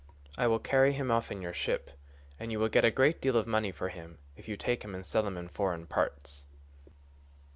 [0.35, 1.91] I will carry him off in your ship,
[2.39, 4.95] and you will get a great deal of money for him if you take him
[4.95, 6.47] and sell him in foreign parts.